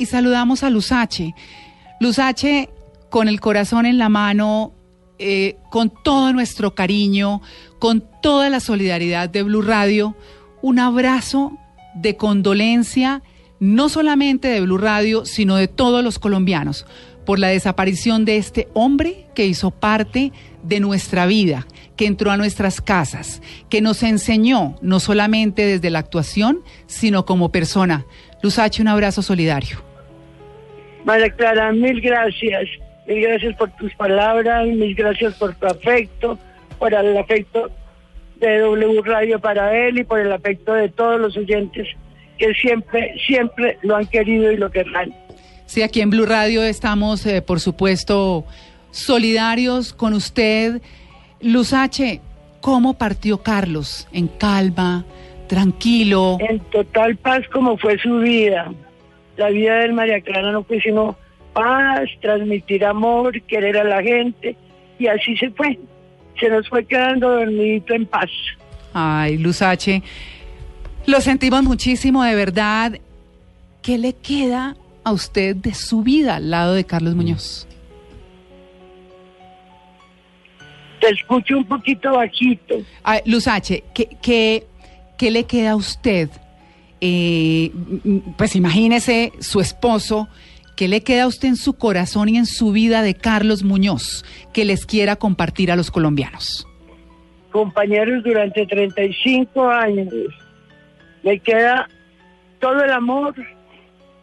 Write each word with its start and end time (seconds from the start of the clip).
y 0.00 0.06
saludamos 0.06 0.62
a 0.62 0.70
Luzache. 0.70 1.34
Luzache, 2.00 2.70
con 3.10 3.28
el 3.28 3.38
corazón 3.38 3.84
en 3.84 3.98
la 3.98 4.08
mano, 4.08 4.72
eh, 5.18 5.58
con 5.70 5.92
todo 6.02 6.32
nuestro 6.32 6.74
cariño, 6.74 7.42
con 7.78 8.02
toda 8.22 8.48
la 8.48 8.60
solidaridad 8.60 9.28
de 9.28 9.42
Blue 9.42 9.60
Radio, 9.60 10.16
un 10.62 10.78
abrazo 10.78 11.52
de 11.94 12.16
condolencia, 12.16 13.22
no 13.58 13.90
solamente 13.90 14.48
de 14.48 14.62
Blue 14.62 14.78
Radio, 14.78 15.26
sino 15.26 15.56
de 15.56 15.68
todos 15.68 16.02
los 16.02 16.18
colombianos, 16.18 16.86
por 17.26 17.38
la 17.38 17.48
desaparición 17.48 18.24
de 18.24 18.38
este 18.38 18.68
hombre 18.72 19.26
que 19.34 19.44
hizo 19.44 19.70
parte 19.70 20.32
de 20.62 20.80
nuestra 20.80 21.26
vida, 21.26 21.66
que 21.96 22.06
entró 22.06 22.30
a 22.30 22.38
nuestras 22.38 22.80
casas, 22.80 23.42
que 23.68 23.82
nos 23.82 24.02
enseñó 24.02 24.76
no 24.80 24.98
solamente 24.98 25.66
desde 25.66 25.90
la 25.90 25.98
actuación, 25.98 26.60
sino 26.86 27.26
como 27.26 27.52
persona. 27.52 28.06
Luzache, 28.42 28.80
un 28.80 28.88
abrazo 28.88 29.20
solidario. 29.20 29.89
María 31.04 31.30
Clara, 31.30 31.72
mil 31.72 32.00
gracias. 32.00 32.68
Mil 33.06 33.22
gracias 33.22 33.56
por 33.56 33.70
tus 33.76 33.94
palabras, 33.94 34.66
mil 34.66 34.94
gracias 34.94 35.34
por 35.34 35.54
tu 35.54 35.66
afecto, 35.66 36.38
por 36.78 36.94
el 36.94 37.16
afecto 37.16 37.70
de 38.36 38.58
W 38.58 39.02
Radio 39.02 39.38
para 39.38 39.76
él 39.76 39.98
y 39.98 40.04
por 40.04 40.20
el 40.20 40.32
afecto 40.32 40.74
de 40.74 40.88
todos 40.88 41.20
los 41.20 41.36
oyentes 41.36 41.88
que 42.38 42.54
siempre, 42.54 43.14
siempre 43.26 43.78
lo 43.82 43.96
han 43.96 44.06
querido 44.06 44.50
y 44.50 44.56
lo 44.56 44.70
querrán. 44.70 45.14
Sí, 45.66 45.82
aquí 45.82 46.00
en 46.00 46.10
Blue 46.10 46.26
Radio 46.26 46.62
estamos, 46.62 47.24
eh, 47.26 47.42
por 47.42 47.60
supuesto, 47.60 48.44
solidarios 48.90 49.92
con 49.92 50.14
usted. 50.14 50.80
Luz 51.40 51.72
H, 51.72 52.20
¿cómo 52.60 52.94
partió 52.94 53.42
Carlos? 53.42 54.08
¿En 54.12 54.26
calma? 54.26 55.04
¿Tranquilo? 55.48 56.38
En 56.40 56.58
total 56.70 57.16
paz 57.16 57.46
como 57.52 57.76
fue 57.76 57.98
su 57.98 58.18
vida. 58.18 58.72
La 59.40 59.48
vida 59.48 59.76
del 59.76 59.94
María 59.94 60.20
Clara 60.20 60.52
no 60.52 60.62
fue 60.64 60.82
sino 60.82 61.16
paz, 61.54 62.10
transmitir 62.20 62.84
amor, 62.84 63.40
querer 63.44 63.78
a 63.78 63.84
la 63.84 64.02
gente 64.02 64.54
y 64.98 65.06
así 65.06 65.34
se 65.38 65.48
fue. 65.52 65.78
Se 66.38 66.50
nos 66.50 66.68
fue 66.68 66.84
quedando 66.84 67.30
dormidito 67.30 67.94
en 67.94 68.04
paz. 68.04 68.28
Ay, 68.92 69.38
Luz 69.38 69.62
H, 69.62 70.02
lo 71.06 71.22
sentimos 71.22 71.62
muchísimo, 71.62 72.22
de 72.22 72.34
verdad. 72.34 73.00
¿Qué 73.80 73.96
le 73.96 74.12
queda 74.12 74.76
a 75.04 75.12
usted 75.12 75.56
de 75.56 75.72
su 75.72 76.02
vida 76.02 76.36
al 76.36 76.50
lado 76.50 76.74
de 76.74 76.84
Carlos 76.84 77.14
Muñoz? 77.14 77.66
Te 81.00 81.08
escucho 81.08 81.56
un 81.56 81.64
poquito 81.64 82.12
bajito. 82.12 82.74
Ay, 83.02 83.20
Luz 83.24 83.48
H, 83.48 83.84
¿qué, 83.94 84.06
qué, 84.20 84.66
qué 85.16 85.30
le 85.30 85.44
queda 85.44 85.70
a 85.70 85.76
usted? 85.76 86.28
Eh, 87.00 87.70
pues 88.36 88.56
imagínese 88.56 89.32
su 89.40 89.60
esposo, 89.60 90.28
¿qué 90.76 90.88
le 90.88 91.02
queda 91.02 91.24
a 91.24 91.26
usted 91.26 91.48
en 91.48 91.56
su 91.56 91.74
corazón 91.74 92.28
y 92.28 92.36
en 92.36 92.46
su 92.46 92.72
vida 92.72 93.02
de 93.02 93.14
Carlos 93.14 93.62
Muñoz 93.62 94.24
que 94.52 94.64
les 94.64 94.84
quiera 94.86 95.16
compartir 95.16 95.72
a 95.72 95.76
los 95.76 95.90
colombianos? 95.90 96.66
Compañeros 97.50 98.22
durante 98.22 98.66
35 98.66 99.68
años. 99.68 100.12
Me 101.22 101.38
queda 101.38 101.88
todo 102.60 102.84
el 102.84 102.90
amor, 102.90 103.34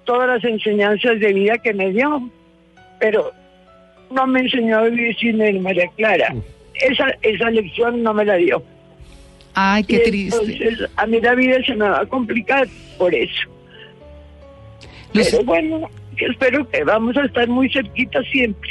todas 0.05 0.27
las 0.27 0.43
enseñanzas 0.43 1.19
de 1.19 1.33
vida 1.33 1.57
que 1.57 1.73
me 1.73 1.91
dio, 1.91 2.29
pero 2.99 3.31
no 4.11 4.25
me 4.27 4.41
enseñó 4.41 4.77
a 4.77 4.83
vivir 4.83 5.15
sin 5.17 5.41
él, 5.41 5.59
María 5.59 5.87
Clara. 5.95 6.33
Esa, 6.75 7.07
esa 7.21 7.49
lección 7.49 8.03
no 8.03 8.13
me 8.13 8.23
la 8.23 8.35
dio. 8.35 8.63
Ay, 9.59 9.83
qué 9.85 9.95
Y 9.95 10.09
triste. 10.11 10.37
entonces, 10.39 10.87
a 10.95 11.07
mí 11.07 11.19
la 11.19 11.33
vida 11.33 11.57
se 11.65 11.75
me 11.75 11.89
va 11.89 12.01
a 12.01 12.05
complicar 12.05 12.67
por 12.99 13.15
eso. 13.15 13.49
Pero 15.11 15.43
bueno, 15.45 15.89
espero 16.15 16.69
que 16.69 16.83
vamos 16.83 17.17
a 17.17 17.25
estar 17.25 17.47
muy 17.47 17.67
cerquita 17.71 18.21
siempre. 18.31 18.69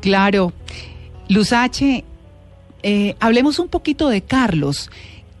Claro. 0.00 0.54
Luz 1.28 1.52
H, 1.52 2.02
eh, 2.82 3.14
hablemos 3.20 3.58
un 3.58 3.68
poquito 3.68 4.08
de 4.08 4.22
Carlos. 4.22 4.90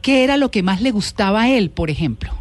¿Qué 0.02 0.24
era 0.24 0.36
lo 0.36 0.50
que 0.50 0.62
más 0.62 0.82
le 0.82 0.90
gustaba 0.90 1.44
a 1.44 1.48
él, 1.48 1.70
por 1.70 1.88
ejemplo? 1.88 2.34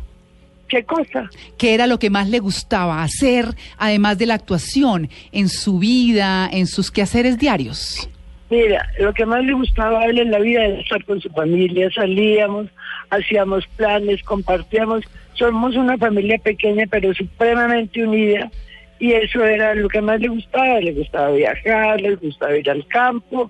¿Qué 0.67 0.84
cosa? 0.84 1.29
¿Qué 1.57 1.73
era 1.73 1.88
lo 1.88 2.00
que 2.00 2.09
más 2.09 2.28
le 2.28 2.40
gustaba 2.40 3.02
hacer, 3.02 3.56
además 3.78 4.17
de 4.17 4.25
la 4.25 4.34
actuación, 4.34 5.09
en 5.31 5.47
su 5.47 5.79
vida, 5.79 6.50
en 6.52 6.67
sus 6.67 6.91
quehaceres 6.91 7.38
diarios? 7.38 8.09
Mira, 8.50 8.88
lo 9.00 9.13
que 9.13 9.25
más 9.25 9.44
le 9.44 9.53
gustaba 9.53 10.01
a 10.01 10.06
él 10.06 10.19
en 10.19 10.31
la 10.31 10.39
vida 10.39 10.66
era 10.66 10.79
estar 10.79 11.03
con 11.06 11.19
su 11.19 11.29
familia. 11.29 11.89
Salíamos, 11.94 12.67
hacíamos 13.09 13.66
planes, 13.75 14.22
compartíamos. 14.23 15.03
Somos 15.33 15.75
una 15.75 15.97
familia 15.97 16.38
pequeña 16.38 16.85
pero 16.89 17.13
supremamente 17.13 18.05
unida. 18.05 18.51
Y 19.00 19.11
eso 19.13 19.44
era 19.44 19.73
lo 19.73 19.89
que 19.89 20.01
más 20.01 20.19
le 20.19 20.28
gustaba. 20.28 20.79
Le 20.79 20.94
gustaba 20.94 21.31
viajar, 21.31 22.00
le 22.00 22.16
gustaba 22.16 22.55
ir 22.55 22.69
al 22.69 22.85
campo. 22.88 23.50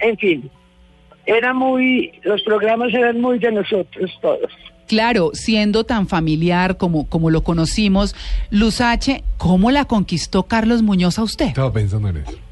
En 0.00 0.16
fin, 0.18 0.50
era 1.24 1.54
muy, 1.54 2.12
los 2.22 2.42
programas 2.42 2.92
eran 2.92 3.20
muy 3.20 3.38
de 3.38 3.52
nosotros 3.52 4.10
todos. 4.20 4.52
Claro, 4.86 5.30
siendo 5.32 5.84
tan 5.84 6.08
familiar 6.08 6.76
como, 6.76 7.08
como 7.08 7.30
lo 7.30 7.42
conocimos, 7.42 8.14
Luz 8.50 8.82
H, 8.82 9.24
¿cómo 9.38 9.70
la 9.70 9.86
conquistó 9.86 10.42
Carlos 10.42 10.82
Muñoz 10.82 11.18
a 11.18 11.22
usted? 11.22 11.46
Estaba 11.46 11.72
pensando 11.72 12.08
en 12.08 12.18
eso. 12.18 12.43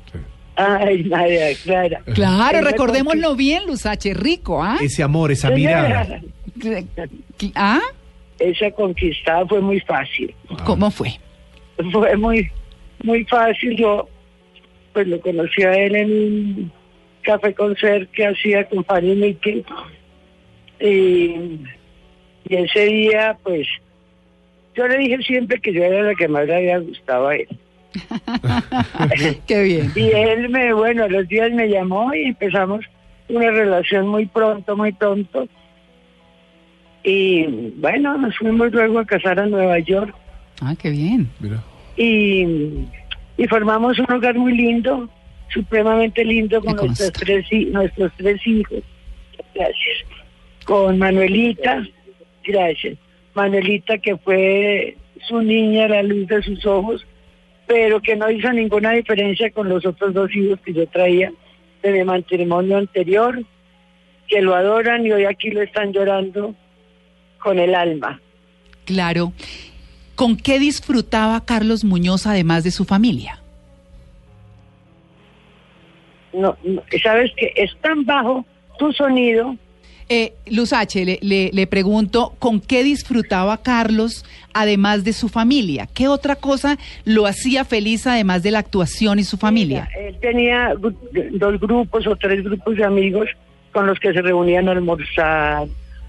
Ay, 0.64 1.04
María 1.04 1.54
Clara. 1.62 2.02
Claro, 2.14 2.60
recordémoslo 2.60 3.34
bien, 3.36 3.66
Luz 3.66 3.86
H, 3.86 4.12
rico, 4.14 4.62
¿ah? 4.62 4.78
Ese 4.80 5.02
amor, 5.02 5.32
esa 5.32 5.50
mirada. 5.50 6.20
¿Ah? 7.54 7.80
Esa 8.38 8.70
conquistada 8.70 9.46
fue 9.46 9.60
muy 9.60 9.80
fácil. 9.80 10.34
¿Cómo 10.64 10.90
fue? 10.90 11.18
fue 11.90 12.16
muy 12.16 12.50
muy 13.02 13.24
fácil 13.24 13.76
yo 13.76 14.08
pues 14.92 15.06
lo 15.08 15.20
conocí 15.20 15.62
a 15.62 15.74
él 15.74 15.96
en 15.96 16.12
un 16.12 16.72
café 17.22 17.54
concert 17.54 18.10
que 18.12 18.26
hacía 18.26 18.68
con 18.68 18.84
Fanny 18.84 19.14
Mickey 19.14 19.64
y, 20.80 21.60
y 22.48 22.54
ese 22.56 22.86
día 22.86 23.36
pues 23.42 23.66
yo 24.74 24.86
le 24.86 24.98
dije 24.98 25.18
siempre 25.22 25.60
que 25.60 25.72
yo 25.72 25.82
era 25.82 26.02
la 26.02 26.14
que 26.14 26.28
más 26.28 26.46
le 26.46 26.56
había 26.56 26.78
gustado 26.78 27.28
a 27.28 27.36
él 27.36 27.48
Qué 29.46 29.62
bien. 29.62 29.92
y 29.94 30.10
él 30.10 30.48
me 30.48 30.72
bueno 30.72 31.04
a 31.04 31.08
los 31.08 31.28
días 31.28 31.50
me 31.52 31.68
llamó 31.68 32.14
y 32.14 32.24
empezamos 32.24 32.84
una 33.28 33.50
relación 33.50 34.08
muy 34.08 34.26
pronto 34.26 34.76
muy 34.76 34.92
pronto 34.92 35.46
y 37.04 37.44
bueno 37.76 38.16
nos 38.18 38.36
fuimos 38.38 38.72
luego 38.72 38.98
a 39.00 39.04
casar 39.06 39.38
a 39.40 39.46
Nueva 39.46 39.78
York 39.80 40.14
Ah, 40.64 40.76
qué 40.80 40.90
bien. 40.90 41.28
Mira. 41.40 41.60
y, 41.96 42.46
y 43.36 43.46
formamos 43.48 43.98
un 43.98 44.12
hogar 44.12 44.36
muy 44.36 44.54
lindo, 44.54 45.08
supremamente 45.48 46.24
lindo 46.24 46.60
con 46.62 46.76
nuestros 46.76 47.12
tres, 47.14 47.46
nuestros 47.72 48.12
tres 48.16 48.46
hijos. 48.46 48.78
Gracias. 49.56 49.98
Con 50.64 50.98
Manuelita, 50.98 51.82
gracias. 52.44 52.96
Manuelita 53.34 53.98
que 53.98 54.16
fue 54.18 54.96
su 55.26 55.40
niña, 55.42 55.88
la 55.88 56.04
luz 56.04 56.28
de 56.28 56.42
sus 56.42 56.64
ojos, 56.64 57.04
pero 57.66 58.00
que 58.00 58.16
no 58.16 58.30
hizo 58.30 58.52
ninguna 58.52 58.92
diferencia 58.92 59.50
con 59.50 59.68
los 59.68 59.84
otros 59.86 60.14
dos 60.14 60.34
hijos 60.34 60.58
que 60.64 60.72
yo 60.72 60.86
traía 60.86 61.32
de 61.82 61.92
mi 61.92 62.04
matrimonio 62.04 62.78
anterior, 62.78 63.42
que 64.28 64.40
lo 64.40 64.54
adoran 64.54 65.06
y 65.06 65.12
hoy 65.12 65.24
aquí 65.24 65.50
lo 65.50 65.62
están 65.62 65.92
llorando 65.92 66.54
con 67.38 67.58
el 67.58 67.74
alma. 67.74 68.20
Claro. 68.84 69.32
¿Con 70.14 70.36
qué 70.36 70.58
disfrutaba 70.58 71.44
Carlos 71.44 71.84
Muñoz 71.84 72.26
además 72.26 72.64
de 72.64 72.70
su 72.70 72.84
familia? 72.84 73.40
No, 76.32 76.56
no, 76.64 76.82
sabes 77.02 77.30
que 77.36 77.52
es 77.56 77.70
tan 77.80 78.04
bajo 78.04 78.44
tu 78.78 78.92
sonido 78.92 79.56
Eh, 80.08 80.32
Luz 80.50 80.72
H, 80.72 81.04
le, 81.04 81.18
le- 81.22 81.50
le 81.52 81.66
pregunto, 81.66 82.34
¿con 82.38 82.60
qué 82.60 82.82
disfrutaba 82.84 83.62
Carlos 83.62 84.24
además 84.52 85.04
de 85.04 85.12
su 85.12 85.28
familia? 85.28 85.88
¿Qué 85.94 86.08
otra 86.08 86.36
cosa 86.36 86.76
lo 87.04 87.26
hacía 87.26 87.64
feliz 87.64 88.06
además 88.06 88.42
de 88.42 88.50
la 88.50 88.58
actuación 88.58 89.18
y 89.18 89.24
su 89.24 89.36
familia? 89.38 89.88
Mira, 89.96 90.08
él 90.08 90.16
tenía 90.20 90.74
dos 91.32 91.60
grupos 91.60 92.06
o 92.06 92.16
tres 92.16 92.42
grupos 92.44 92.76
de 92.76 92.84
amigos 92.84 93.28
con 93.72 93.86
los 93.86 93.98
que 93.98 94.12
se 94.12 94.20
reunían 94.20 94.68
a 94.68 94.72
almorzar, 94.72 95.66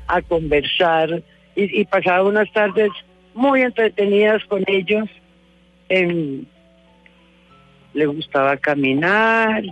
a 0.08 0.22
conversar 0.24 1.24
y, 1.56 1.82
y 1.82 1.86
pasaba 1.86 2.24
unas 2.28 2.52
tardes 2.52 2.90
muy 3.34 3.62
entretenidas 3.62 4.44
con 4.46 4.64
ellos. 4.68 5.08
Le 7.94 8.06
gustaba 8.08 8.58
caminar, 8.58 9.64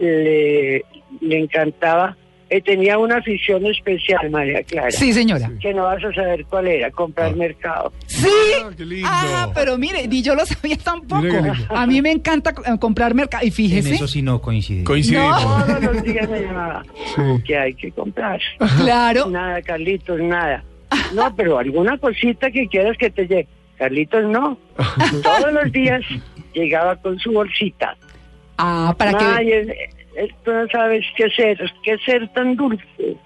le, 0.00 0.84
le 1.20 1.38
encantaba. 1.38 2.16
Eh, 2.48 2.60
tenía 2.60 2.96
una 2.98 3.16
afición 3.16 3.66
especial, 3.66 4.30
María 4.30 4.62
Clara, 4.62 4.90
Sí, 4.92 5.12
señora. 5.12 5.50
que 5.60 5.74
no 5.74 5.82
vas 5.84 6.02
a 6.04 6.12
saber 6.12 6.44
cuál 6.46 6.68
era, 6.68 6.90
comprar 6.90 7.32
Ah. 7.32 7.36
mercado. 7.36 7.92
Sí. 8.06 8.28
Ah, 8.62 8.70
qué 8.76 8.84
lindo. 8.84 9.08
Ah, 9.10 9.50
pero 9.54 9.76
mire, 9.78 10.06
ni 10.06 10.22
yo 10.22 10.34
lo 10.34 10.46
sabía 10.46 10.76
tampoco. 10.76 11.26
A 11.70 11.86
mí 11.86 12.00
me 12.02 12.12
encanta 12.12 12.50
eh, 12.64 12.78
comprar 12.78 13.14
mercado. 13.14 13.44
Y 13.44 13.48
En 13.48 13.52
fíjese, 13.52 13.94
eso 13.96 14.06
sí 14.06 14.22
no 14.22 14.40
coincide. 14.40 14.84
Coincidimos. 14.84 15.42
Todos 15.42 15.82
los 15.82 16.02
días 16.04 16.28
me 16.30 16.40
llamaba, 16.40 16.82
Sí. 17.14 17.22
que 17.44 17.58
hay 17.58 17.74
que 17.74 17.90
comprar. 17.92 18.40
claro. 18.78 19.26
Nada, 19.28 19.60
Carlitos, 19.62 20.20
nada. 20.20 20.62
No, 21.14 21.34
pero 21.34 21.58
alguna 21.58 21.98
cosita 21.98 22.50
que 22.50 22.68
quieras 22.68 22.96
que 22.96 23.10
te 23.10 23.26
lleve. 23.26 23.48
Carlitos 23.76 24.24
no. 24.24 24.56
Todos 25.22 25.52
los 25.52 25.72
días 25.72 26.00
llegaba 26.54 26.94
con 26.96 27.18
su 27.18 27.32
bolsita. 27.32 27.96
Ah, 28.56 28.94
para 28.96 29.36
Ay, 29.36 29.46
que... 29.46 29.88
tú 30.44 30.52
no 30.52 30.66
sabes 30.68 31.04
qué 31.16 31.28
ser, 31.30 31.58
qué 31.82 31.96
ser 31.98 32.28
tan 32.32 32.56
dulce, 32.56 33.16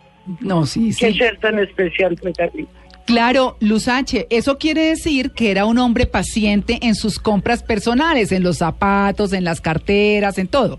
No, 0.41 0.67
sí, 0.67 0.91
qué 0.99 1.13
sí. 1.13 1.19
ser 1.19 1.39
tan 1.39 1.59
especial 1.59 2.17
fue 2.21 2.33
Carlitos. 2.33 2.75
Claro, 3.07 3.57
Luz 3.61 3.89
H, 3.89 4.27
eso 4.31 4.57
quiere 4.59 4.83
decir 4.83 5.33
que 5.33 5.51
era 5.51 5.65
un 5.65 5.79
hombre 5.79 6.07
paciente 6.07 6.79
en 6.83 6.95
sus 6.95 7.19
compras 7.19 7.63
personales, 7.63 8.31
en 8.31 8.43
los 8.45 8.59
zapatos, 8.59 9.33
en 9.33 9.43
las 9.43 9.61
carteras, 9.61 10.39
en 10.39 10.47
todo. 10.47 10.79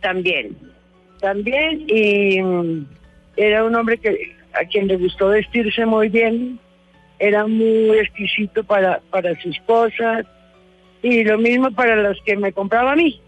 También, 0.00 0.56
también, 1.20 1.84
y 1.88 2.40
mm, 2.40 2.86
era 3.36 3.64
un 3.64 3.74
hombre 3.74 3.98
que 3.98 4.36
a 4.54 4.64
quien 4.64 4.86
le 4.88 4.96
gustó 4.96 5.28
vestirse 5.28 5.84
muy 5.84 6.08
bien, 6.08 6.58
era 7.18 7.46
muy 7.46 7.98
exquisito 7.98 8.62
para, 8.64 9.00
para 9.10 9.38
sus 9.42 9.58
cosas, 9.66 10.24
y 11.02 11.24
lo 11.24 11.36
mismo 11.36 11.70
para 11.72 11.96
las 11.96 12.16
que 12.24 12.36
me 12.36 12.52
compraba 12.52 12.92
a 12.92 12.96
mí, 12.96 13.20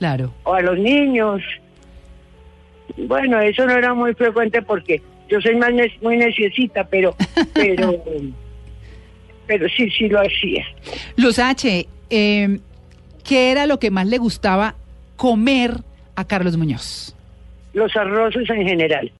Claro. 0.00 0.32
o 0.42 0.54
a 0.54 0.60
los 0.62 0.76
niños. 0.78 1.40
Bueno, 2.96 3.38
eso 3.40 3.64
no 3.66 3.72
era 3.76 3.94
muy 3.94 4.14
frecuente 4.14 4.62
porque 4.62 5.00
yo 5.28 5.40
soy 5.40 5.54
más 5.56 5.72
ne- 5.72 5.92
muy 6.02 6.16
neciecita, 6.16 6.84
pero, 6.88 7.14
pero, 7.54 8.02
pero 9.46 9.68
sí, 9.68 9.88
sí 9.90 10.08
lo 10.08 10.20
hacía. 10.20 10.64
Luz 11.16 11.38
H, 11.38 11.86
eh, 12.10 12.58
¿qué 13.22 13.52
era 13.52 13.66
lo 13.66 13.78
que 13.78 13.90
más 13.92 14.06
le 14.08 14.18
gustaba 14.18 14.74
comer 15.16 15.74
a 16.16 16.24
Carlos 16.26 16.56
Muñoz? 16.56 17.14
Los 17.72 17.94
arroces 17.94 18.48
en 18.50 18.66
general. 18.66 19.12